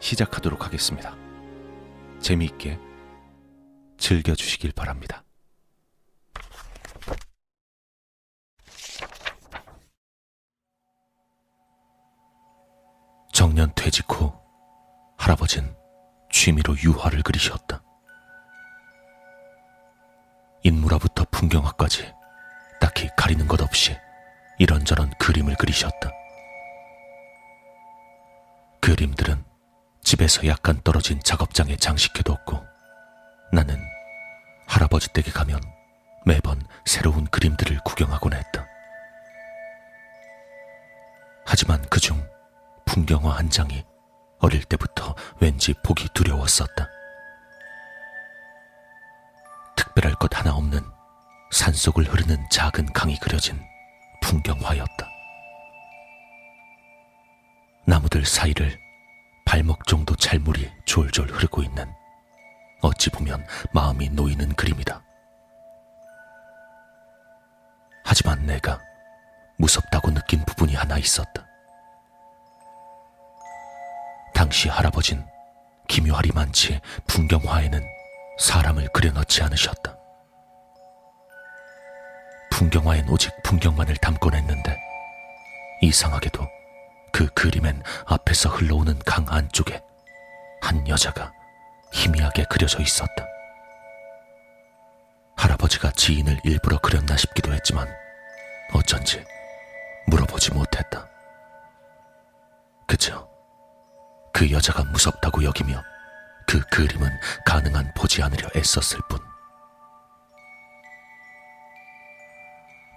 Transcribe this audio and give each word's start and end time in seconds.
시작하도록 0.00 0.64
하겠습니다. 0.64 1.14
재미있게 2.20 2.78
즐겨주시길 3.98 4.72
바랍니다. 4.72 5.24
정년 13.32 13.72
퇴직 13.74 14.06
후 14.08 14.32
할아버진 15.16 15.74
취미로 16.30 16.74
유화를 16.76 17.22
그리셨다. 17.22 17.82
인물화부터 20.62 21.24
풍경화까지 21.30 22.12
딱히 22.80 23.08
가리는 23.16 23.46
것 23.46 23.60
없이 23.62 23.96
이런저런 24.58 25.10
그림을 25.18 25.56
그리셨다. 25.56 26.10
그림들은 28.80 29.49
집에서 30.10 30.44
약간 30.48 30.80
떨어진 30.82 31.20
작업장에 31.22 31.76
장식해뒀고 31.76 32.66
나는 33.52 33.80
할아버지 34.66 35.08
댁에 35.12 35.30
가면 35.30 35.60
매번 36.26 36.60
새로운 36.84 37.26
그림들을 37.26 37.78
구경하곤 37.84 38.32
했다. 38.32 38.66
하지만 41.46 41.80
그중 41.82 42.28
풍경화 42.86 43.36
한 43.36 43.50
장이 43.50 43.84
어릴 44.40 44.64
때부터 44.64 45.14
왠지 45.38 45.74
보기 45.84 46.08
두려웠었다. 46.12 46.88
특별할 49.76 50.16
것 50.16 50.36
하나 50.36 50.56
없는 50.56 50.80
산속을 51.52 52.06
흐르는 52.06 52.48
작은 52.50 52.92
강이 52.94 53.16
그려진 53.20 53.62
풍경화였다. 54.22 55.08
나무들 57.86 58.24
사이를 58.24 58.89
발목 59.44 59.86
정도 59.86 60.14
찰물이 60.16 60.70
졸졸 60.84 61.28
흐르고 61.30 61.62
있는 61.62 61.92
어찌 62.82 63.10
보면 63.10 63.46
마음이 63.72 64.08
놓이는 64.10 64.54
그림이다. 64.54 65.02
하지만 68.04 68.44
내가 68.46 68.80
무섭다고 69.58 70.10
느낀 70.12 70.44
부분이 70.44 70.74
하나 70.74 70.96
있었다. 70.98 71.46
당시 74.34 74.68
할아버진 74.68 75.24
기묘하리만치 75.88 76.80
풍경화에는 77.06 77.84
사람을 78.38 78.88
그려넣지 78.92 79.42
않으셨다. 79.42 79.96
풍경화엔 82.50 83.08
오직 83.08 83.32
풍경만을 83.42 83.96
담곤 83.96 84.34
했는데 84.34 84.78
이상하게도 85.82 86.59
그 87.12 87.26
그림엔 87.28 87.82
앞에서 88.06 88.48
흘러오는 88.50 88.98
강 89.00 89.26
안쪽에 89.28 89.82
한 90.62 90.86
여자가 90.88 91.32
희미하게 91.92 92.44
그려져 92.44 92.80
있었다. 92.80 93.26
할아버지가 95.36 95.92
지인을 95.92 96.40
일부러 96.44 96.78
그렸나 96.78 97.16
싶기도 97.16 97.52
했지만 97.52 97.88
어쩐지 98.74 99.24
물어보지 100.06 100.52
못했다. 100.52 101.08
그저 102.86 103.28
그 104.32 104.50
여자가 104.50 104.84
무섭다고 104.84 105.44
여기며 105.44 105.82
그 106.46 106.60
그림은 106.66 107.10
가능한 107.46 107.92
보지 107.94 108.22
않으려 108.22 108.48
애썼을 108.54 109.00
뿐. 109.08 109.18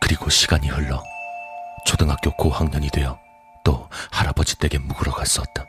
그리고 0.00 0.30
시간이 0.30 0.68
흘러 0.68 1.02
초등학교 1.86 2.30
고학년이 2.36 2.90
되어 2.90 3.18
또 3.68 3.86
할아버지 4.10 4.58
댁에 4.58 4.78
묵으러 4.78 5.12
갔었다. 5.12 5.66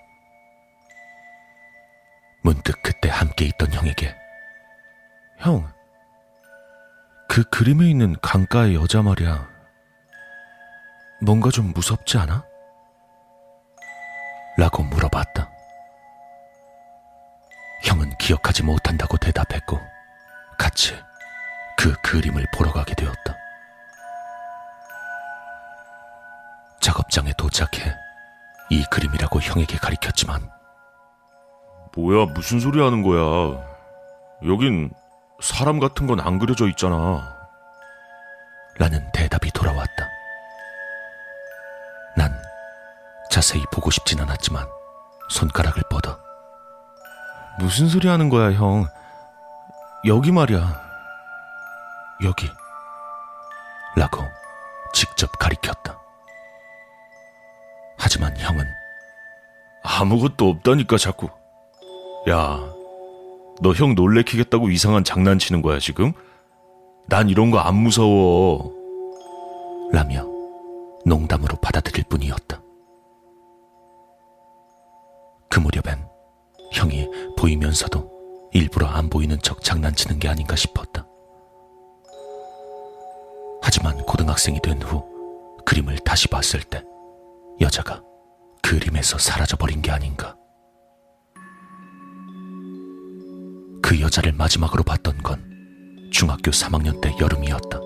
문득 2.41 2.81
그때 2.81 3.09
함께 3.09 3.43
있던 3.43 3.73
형에게 3.73 4.15
형, 5.39 5.69
그 7.27 7.43
그림에 7.49 7.89
있는 7.89 8.15
강가의 8.21 8.75
여자 8.75 9.01
말이야. 9.01 9.49
뭔가 11.21 11.49
좀 11.49 11.73
무섭지 11.73 12.17
않아? 12.17 12.45
라고 14.57 14.81
물어봤다. 14.83 15.51
형은 17.83 18.17
기억하지 18.17 18.63
못한다고 18.63 19.17
대답했고 19.17 19.77
같이 20.57 20.95
그 21.77 21.91
그림을 22.01 22.45
보러 22.53 22.71
가게 22.71 22.95
되었다. 22.95 23.38
도착해 27.49 27.95
이 28.69 28.83
그림이라고 28.91 29.39
형에게 29.41 29.77
가리켰지만 29.77 30.49
뭐야, 31.95 32.27
무슨 32.27 32.59
소리 32.59 32.79
하는 32.79 33.01
거야. 33.01 33.59
여긴 34.45 34.91
사람 35.41 35.79
같은 35.79 36.05
건 36.05 36.19
안 36.19 36.37
그려져 36.37 36.67
있잖아. 36.69 37.35
라는 38.77 39.11
대답이 39.11 39.51
돌아왔다. 39.51 40.07
난 42.15 42.31
자세히 43.31 43.63
보고 43.71 43.89
싶진 43.89 44.21
않았지만 44.21 44.65
손가락을 45.29 45.81
뻗어 45.89 46.17
무슨 47.57 47.87
소리 47.89 48.07
하는 48.07 48.29
거야, 48.29 48.53
형? 48.53 48.85
여기 50.05 50.31
말이야. 50.31 50.81
여기. 52.23 52.49
라고 53.97 54.23
직접 54.93 55.27
가리켰다. 55.39 55.99
하지만 57.99 58.35
형은 58.37 58.65
아무것도 59.83 60.49
없다니까, 60.49 60.97
자꾸. 60.97 61.27
야, 62.29 62.59
너 63.61 63.71
형 63.75 63.93
놀래키겠다고 63.95 64.69
이상한 64.69 65.03
장난치는 65.03 65.61
거야, 65.61 65.79
지금? 65.79 66.13
난 67.07 67.29
이런 67.29 67.51
거 67.51 67.59
안 67.59 67.75
무서워. 67.75 68.73
라며 69.91 70.25
농담으로 71.05 71.57
받아들일 71.57 72.03
뿐이었다. 72.09 72.61
그 75.49 75.59
무렵엔 75.59 76.07
형이 76.73 77.07
보이면서도 77.37 78.49
일부러 78.53 78.85
안 78.87 79.09
보이는 79.09 79.37
척 79.41 79.63
장난치는 79.63 80.19
게 80.19 80.27
아닌가 80.29 80.55
싶었다. 80.55 81.05
하지만 83.61 83.97
고등학생이 84.03 84.59
된 84.61 84.79
후 84.83 85.03
그림을 85.65 85.97
다시 85.99 86.27
봤을 86.27 86.61
때 86.63 86.83
여자가 87.61 88.01
그림에서 88.61 89.17
사라져버린 89.17 89.81
게 89.81 89.91
아닌가. 89.91 90.35
그 93.81 93.99
여자를 93.99 94.33
마지막으로 94.33 94.83
봤던 94.83 95.23
건 95.23 96.09
중학교 96.11 96.51
3학년 96.51 97.01
때 97.01 97.15
여름이었다. 97.19 97.79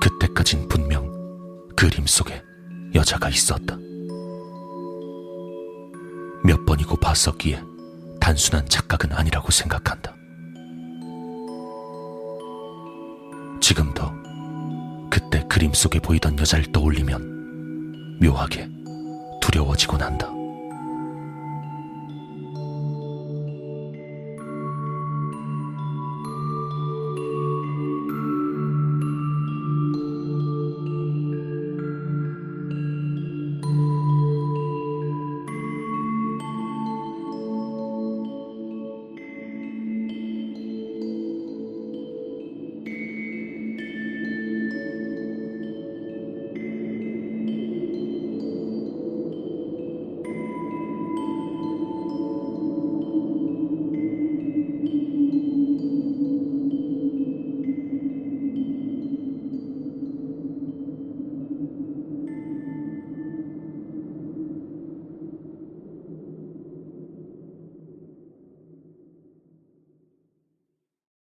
그때까진 0.00 0.66
분명 0.68 1.08
그림 1.76 2.06
속에 2.06 2.42
여자가 2.94 3.28
있었다. 3.28 3.76
몇 6.44 6.64
번이고 6.66 6.96
봤었기에 6.96 7.62
단순한 8.20 8.68
착각은 8.68 9.12
아니라고 9.12 9.50
생각한다. 9.50 10.14
지금도 13.60 14.02
그때 15.10 15.44
그림 15.48 15.72
속에 15.72 16.00
보이던 16.00 16.38
여자를 16.38 16.72
떠올리면 16.72 17.29
묘하게 18.20 18.68
두려워지곤 19.40 20.02
한다. 20.02 20.39